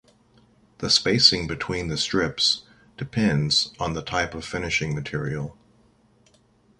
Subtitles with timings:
[0.79, 2.63] The spacing between the strips
[2.97, 5.55] depends on the type of finishing material.